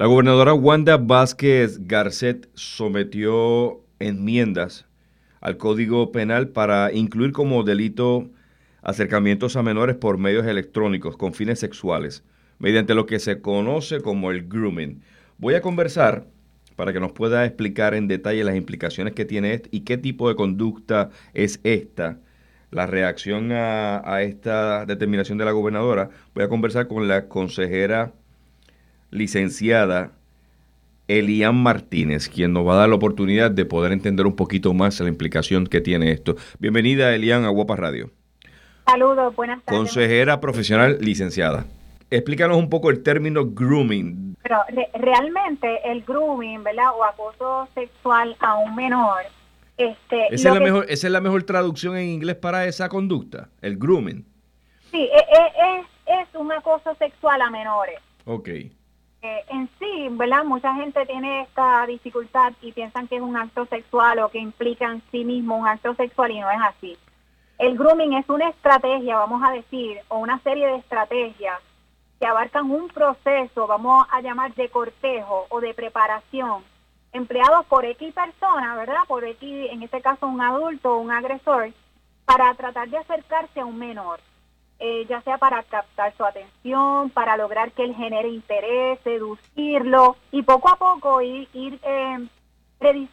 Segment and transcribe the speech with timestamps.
[0.00, 4.86] La gobernadora Wanda Vázquez Garcet sometió enmiendas
[5.42, 8.30] al Código Penal para incluir como delito
[8.80, 12.24] acercamientos a menores por medios electrónicos con fines sexuales,
[12.58, 15.02] mediante lo que se conoce como el grooming.
[15.36, 16.24] Voy a conversar
[16.76, 20.30] para que nos pueda explicar en detalle las implicaciones que tiene esto y qué tipo
[20.30, 22.20] de conducta es esta,
[22.70, 26.08] la reacción a, a esta determinación de la gobernadora.
[26.34, 28.14] Voy a conversar con la consejera
[29.10, 30.12] licenciada
[31.08, 35.00] Elian Martínez, quien nos va a dar la oportunidad de poder entender un poquito más
[35.00, 36.36] la implicación que tiene esto.
[36.60, 38.10] Bienvenida, Elian, a Guapa Radio.
[38.86, 39.78] Saludos, buenas tardes.
[39.78, 41.66] Consejera profesional licenciada.
[42.10, 44.36] Explícanos un poco el término grooming.
[44.42, 44.58] Pero
[44.94, 46.90] realmente el grooming, ¿verdad?
[46.96, 49.22] O acoso sexual a un menor.
[49.76, 53.48] Este, ¿Esa, es la mejor, ¿Esa es la mejor traducción en inglés para esa conducta?
[53.62, 54.24] El grooming.
[54.90, 57.98] Sí, e, e, es, es un acoso sexual a menores.
[58.24, 58.48] Ok.
[59.22, 60.44] Eh, en sí, ¿verdad?
[60.44, 64.90] Mucha gente tiene esta dificultad y piensan que es un acto sexual o que implica
[64.90, 66.96] en sí mismo un acto sexual y no es así.
[67.58, 71.60] El grooming es una estrategia, vamos a decir, o una serie de estrategias
[72.18, 76.64] que abarcan un proceso, vamos a llamar de cortejo o de preparación,
[77.12, 79.02] empleados por X persona, ¿verdad?
[79.06, 81.72] Por X, en este caso un adulto o un agresor,
[82.24, 84.20] para tratar de acercarse a un menor.
[84.82, 90.42] Eh, ya sea para captar su atención, para lograr que él genere interés, seducirlo y
[90.42, 91.46] poco a poco ir,
[91.82, 92.26] eh,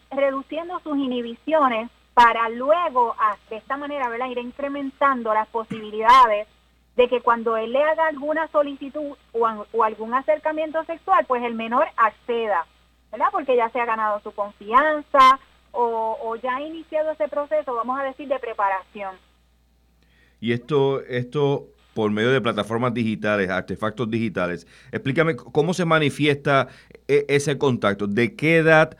[0.09, 4.29] reduciendo sus inhibiciones para luego, ah, de esta manera, ¿verdad?
[4.29, 6.47] ir incrementando las posibilidades
[6.95, 11.85] de que cuando él le haga alguna solicitud o, algún acercamiento sexual, pues el menor
[11.97, 12.65] acceda,
[13.11, 13.27] ¿verdad?
[13.29, 15.37] Porque ya se ha ganado su confianza
[15.73, 19.17] o, o ya ha iniciado ese proceso, vamos a decir, de preparación.
[20.39, 24.67] Y esto, esto por medio de plataformas digitales, artefactos digitales.
[24.91, 26.67] Explícame cómo se manifiesta
[27.07, 28.95] e, ese contacto, de qué edad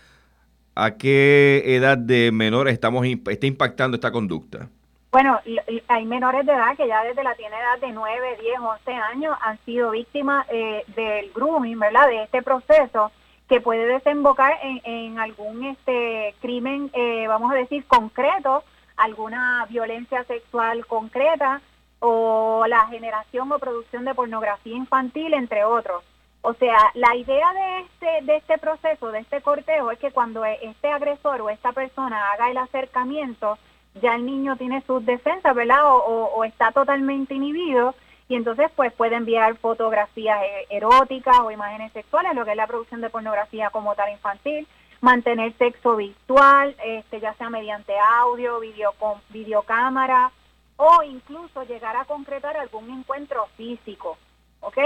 [0.74, 4.70] a qué edad de menores estamos está impactando esta conducta.
[5.12, 5.40] Bueno,
[5.88, 9.36] hay menores de edad que ya desde la tiene edad de 9, 10, 11 años
[9.42, 12.08] han sido víctimas eh, del grooming, ¿verdad?
[12.08, 13.12] De este proceso
[13.50, 18.64] que puede desembocar en, algún este crimen, eh, vamos a decir, concreto
[18.98, 21.62] alguna violencia sexual concreta
[22.00, 26.04] o la generación o producción de pornografía infantil, entre otros.
[26.42, 30.46] O sea, la idea de este, de este proceso, de este cortejo, es que cuando
[30.46, 33.58] este agresor o esta persona haga el acercamiento,
[34.02, 35.82] ya el niño tiene sus defensas, ¿verdad?
[35.84, 37.96] O, está totalmente inhibido
[38.30, 42.68] y entonces pues puede enviar fotografías eh, eróticas o imágenes sexuales, lo que es la
[42.68, 44.68] producción de pornografía como tal infantil,
[45.02, 50.32] mantener sexo virtual, este, ya sea mediante audio, video, con videocámara
[50.78, 54.18] o incluso llegar a concretar algún encuentro físico,
[54.62, 54.78] ¿ok?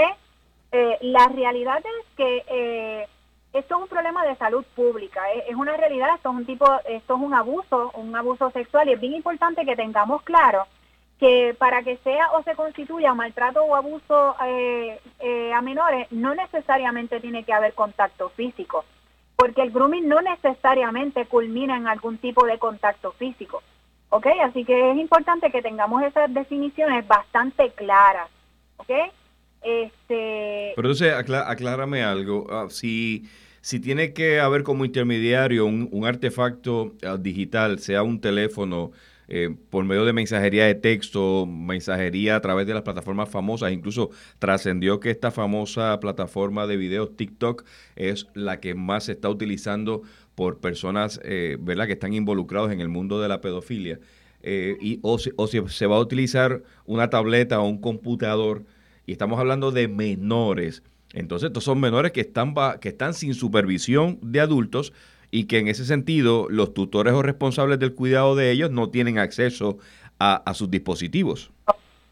[0.72, 3.08] Eh, la realidad es que eh,
[3.52, 5.44] esto es un problema de salud pública, ¿eh?
[5.48, 8.92] es una realidad, esto es un tipo, esto es un abuso, un abuso sexual y
[8.92, 10.66] es bien importante que tengamos claro
[11.20, 17.44] que para que sea o se constituya maltrato o abuso a menores no necesariamente tiene
[17.44, 18.84] que haber contacto físico
[19.36, 23.62] porque el grooming no necesariamente culmina en algún tipo de contacto físico.
[24.10, 24.26] ¿Ok?
[24.44, 28.28] Así que es importante que tengamos esas definiciones bastante claras.
[28.76, 28.90] ¿Ok?
[29.62, 30.72] Este...
[30.76, 32.46] Pero entonces, aclárame algo.
[32.50, 33.28] Ah, si,
[33.62, 38.90] si tiene que haber como intermediario un, artefacto ah, digital, sea un teléfono,
[39.34, 43.72] eh, por medio de mensajería de texto, mensajería a través de las plataformas famosas.
[43.72, 47.64] Incluso trascendió que esta famosa plataforma de videos TikTok
[47.96, 50.02] es la que más se está utilizando
[50.34, 51.86] por personas eh, ¿verdad?
[51.86, 54.00] que están involucrados en el mundo de la pedofilia.
[54.42, 58.66] Eh, y, o, o si se va a utilizar una tableta o un computador,
[59.06, 60.82] y estamos hablando de menores.
[61.14, 64.92] Entonces, estos son menores que están, que están sin supervisión de adultos,
[65.32, 69.18] y que en ese sentido los tutores o responsables del cuidado de ellos no tienen
[69.18, 69.78] acceso
[70.20, 71.50] a, sus dispositivos.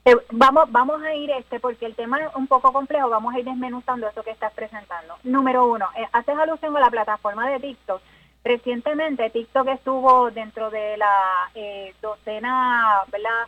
[0.05, 3.39] Eh, vamos, vamos a ir este, porque el tema es un poco complejo, vamos a
[3.39, 5.15] ir desmenuzando eso que estás presentando.
[5.23, 8.01] Número uno, eh, haces alusión a la plataforma de TikTok.
[8.43, 13.47] Recientemente TikTok estuvo dentro de la eh, docena, ¿verdad?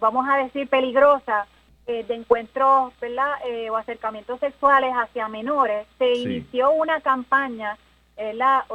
[0.00, 1.46] vamos a decir peligrosa
[1.86, 3.32] de encuentros, ¿verdad?
[3.70, 5.86] o acercamientos sexuales hacia menores.
[5.98, 7.76] Se inició una campaña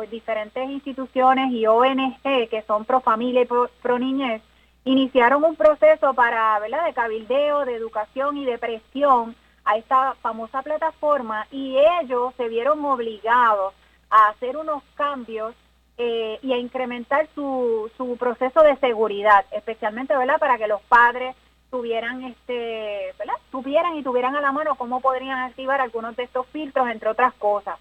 [0.09, 4.41] diferentes instituciones y ONG que son pro familia y pro, niñez
[4.85, 11.47] iniciaron un proceso para, de cabildeo, de educación y de presión a esta famosa plataforma
[11.51, 13.73] y ellos se vieron obligados
[14.09, 15.53] a hacer unos cambios
[15.97, 21.35] eh, y a incrementar su, su proceso de seguridad, especialmente, para que los padres
[21.69, 23.35] tuvieran este, ¿verdad?
[23.51, 27.33] Tuvieran y tuvieran a la mano cómo podrían activar algunos de estos filtros, entre otras
[27.33, 27.77] cosas.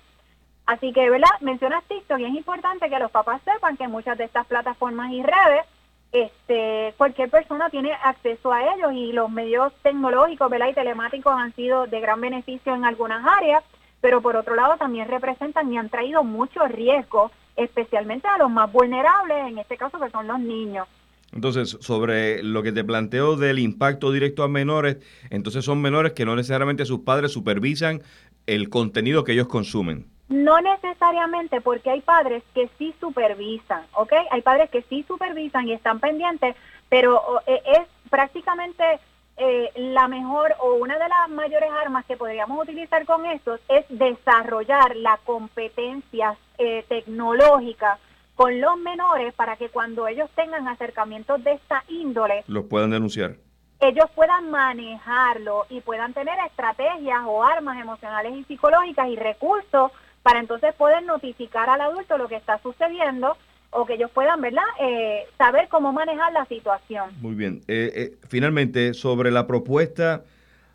[0.69, 1.31] Así que, ¿verdad?
[1.41, 5.23] Mencionas TikTok y es importante que los papás sepan que muchas de estas plataformas y
[5.23, 5.65] redes,
[6.13, 10.69] este, cualquier persona tiene acceso a ellos y los medios tecnológicos, ¿verdad?
[10.69, 13.65] Y telemáticos han sido de gran beneficio en algunas áreas,
[14.03, 18.71] pero por otro lado también representan y han traído mucho riesgo, especialmente a los más
[18.71, 20.87] vulnerables, en este caso que son los niños.
[21.33, 24.99] Entonces, sobre lo que te planteo del impacto directo a menores,
[25.31, 28.03] entonces son menores que no necesariamente sus padres supervisan
[28.47, 30.18] el contenido que ellos consumen.
[30.29, 34.13] No necesariamente, porque hay padres que sí supervisan, ¿ok?
[34.31, 36.55] Hay padres que sí supervisan y están pendientes,
[36.89, 39.01] pero e, es prácticamente
[39.39, 43.87] eh, la mejor o una de las mayores armas que podríamos utilizar con estos es
[43.89, 47.99] desarrollar la competencia eh, tecnológica
[48.35, 53.37] con los menores para que cuando ellos tengan acercamientos de esta índole, los puedan denunciar.
[53.81, 59.93] Ellos puedan manejarlo y puedan tener estrategias o armas emocionales y psicológicas y recursos
[60.29, 63.39] para entonces poder notificar al adulto lo que está sucediendo
[63.71, 67.13] o que ellos puedan, ¿verdad?, eh, saber cómo manejar la situación.
[67.23, 67.63] Muy bien.
[67.67, 70.25] Eh, eh, finalmente, sobre la propuesta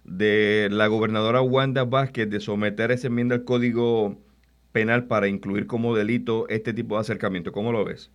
[0.05, 4.15] de la gobernadora Wanda Vázquez de someter esa enmienda al Código
[4.71, 7.51] penal para incluir como delito este tipo de acercamiento.
[7.51, 8.09] ¿Cómo lo ves?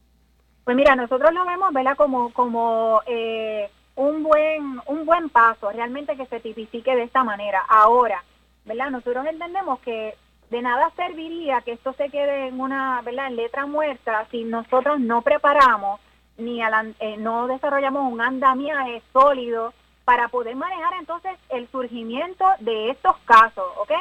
[0.65, 1.97] Pues mira, nosotros lo vemos, ¿verdad?
[1.97, 7.61] Como, como eh, un buen un buen paso, realmente que se tipifique de esta manera.
[7.69, 8.25] Ahora,
[8.65, 8.91] ¿verdad?
[8.91, 10.17] Nosotros entendemos que
[10.51, 13.29] de nada serviría que esto se quede en una, ¿verdad?
[13.29, 16.01] En letra muerta si nosotros no preparamos
[16.37, 19.75] ni eh, no desarrollamos un andamiaje sólido
[20.05, 23.93] para poder manejar entonces el surgimiento de estos casos, ¿ok?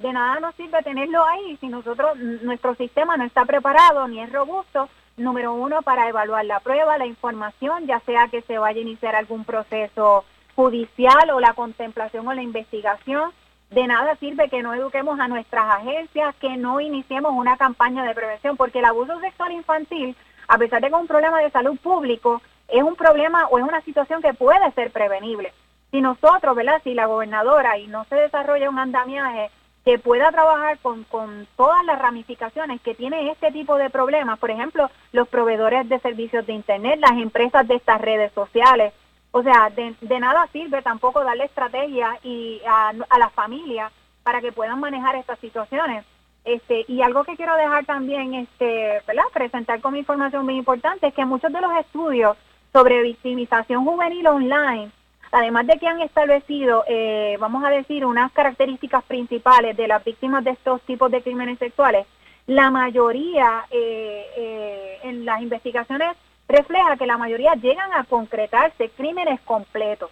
[0.00, 4.32] de nada nos sirve tenerlo ahí si nosotros, nuestro sistema no está preparado ni es
[4.32, 4.88] robusto,
[5.18, 9.14] número uno, para evaluar la prueba, la información, ya sea que se vaya a iniciar
[9.14, 10.24] algún proceso
[10.56, 13.30] judicial o la contemplación o la investigación.
[13.70, 18.14] De nada sirve que no eduquemos a nuestras agencias, que no iniciemos una campaña de
[18.14, 20.16] prevención, porque el abuso sexual infantil,
[20.48, 23.64] a pesar de que es un problema de salud público, es un problema o es
[23.64, 25.52] una situación que puede ser prevenible.
[25.92, 26.80] Si nosotros, ¿verdad?
[26.82, 29.50] Si la gobernadora y no se desarrolla un andamiaje
[29.84, 34.50] que pueda trabajar con, con todas las ramificaciones que tiene este tipo de problemas, por
[34.50, 38.92] ejemplo, los proveedores de servicios de Internet, las empresas de estas redes sociales.
[39.32, 43.92] O sea, de, nada sirve tampoco darle estrategia y a, a las familias
[44.22, 46.04] para que puedan manejar estas situaciones.
[46.44, 49.24] Este, y algo que quiero dejar también, este, ¿verdad?
[49.32, 52.36] presentar como información muy importante, es que muchos de los estudios
[52.72, 54.90] sobre victimización juvenil online
[55.32, 60.42] Además de que han establecido, eh, vamos a decir, unas características principales de las víctimas
[60.42, 62.06] de estos tipos de crímenes sexuales,
[62.46, 66.16] la mayoría eh, eh, en las investigaciones
[66.50, 70.10] refleja que la mayoría llegan a concretarse crímenes completos.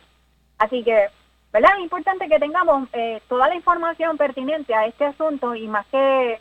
[0.58, 1.08] Así que,
[1.52, 1.73] ¿verdad?
[1.76, 2.88] Es importante que tengamos
[3.29, 6.40] toda la información pertinente a este asunto y más que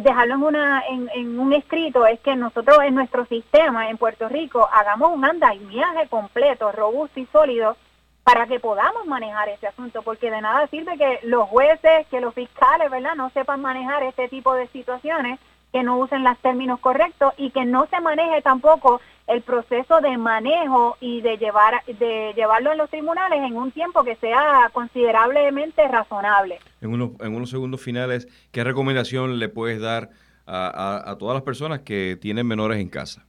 [0.00, 4.28] dejarlo en, una, en, en, un escrito, es que nosotros en nuestro sistema en Puerto
[4.28, 7.76] Rico hagamos un andamiaje completo, robusto y sólido
[8.22, 12.34] para que podamos manejar ese asunto, porque de nada sirve que los jueces, que los
[12.34, 15.38] fiscales, ¿verdad?, no sepan manejar este tipo de situaciones,
[15.76, 20.16] que no usen los términos correctos y que no se maneje tampoco el proceso de
[20.16, 25.86] manejo y de llevar de llevarlo en los tribunales en un tiempo que sea considerablemente
[25.86, 26.60] razonable.
[26.80, 30.08] En unos, en unos segundos finales, ¿qué recomendación le puedes dar
[30.46, 33.26] a todas las personas que tienen menores en casa?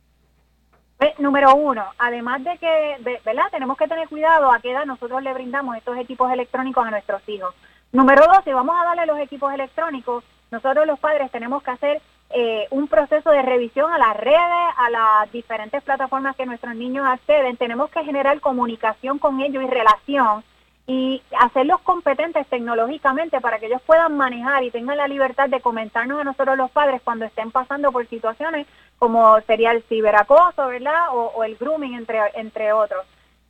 [1.19, 3.43] número uno, además de que, ¿verdad?
[3.51, 7.27] Tenemos que tener cuidado a qué edad nosotros le brindamos estos equipos electrónicos a nuestros
[7.27, 7.53] hijos.
[7.91, 12.01] Número dos, si vamos a darle los equipos electrónicos, nosotros los padres tenemos que hacer
[12.29, 17.05] eh, un proceso de revisión a las redes, a las diferentes plataformas que nuestros niños
[17.07, 17.57] acceden.
[17.57, 20.43] Tenemos que generar comunicación con ellos y relación
[20.89, 26.21] y hacerlos competentes tecnológicamente para que ellos puedan manejar y tengan la libertad de comentarnos
[26.21, 28.65] a nosotros los padres cuando estén pasando por situaciones
[28.97, 31.09] como sería el ciberacoso, ¿verdad?
[31.11, 33.05] O, el grooming, entre, entre otros.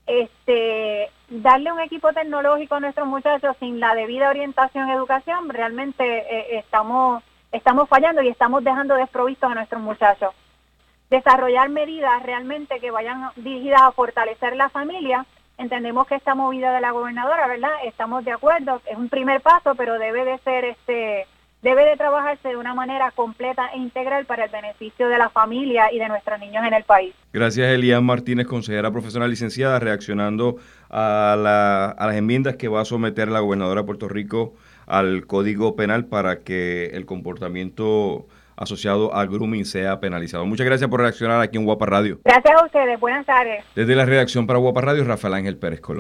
[0.06, 6.60] Este, darle un equipo tecnológico a nuestros muchachos sin la debida orientación educación, realmente eh,
[6.60, 10.32] estamos, estamos fallando y estamos dejando desprovistos a nuestros muchachos.
[11.10, 15.26] Desarrollar medidas realmente que vayan dirigidas a fortalecer la familia.
[15.58, 17.72] Entendemos que esta movida de la gobernadora, ¿verdad?
[17.86, 21.26] Estamos de acuerdo, es un primer paso, pero debe de ser este
[21.62, 25.92] debe de trabajarse de una manera completa e integral para el beneficio de la familia
[25.92, 27.14] y de nuestros niños en el país.
[27.34, 30.58] Gracias, Elian Martínez, consejera profesional licenciada, reaccionando
[30.90, 34.54] a, las enmiendas que va a someter la gobernadora de Puerto Rico
[34.88, 38.26] al Código Penal para que el comportamiento
[38.58, 40.46] asociado al grooming sea penalizado.
[40.46, 42.20] Muchas gracias por reaccionar aquí en Guapa Radio.
[42.24, 43.64] Gracias a ustedes, buenas tardes.
[43.76, 45.96] Desde la redacción para Guapa Radio, Rafael Ángel Pérez Colón.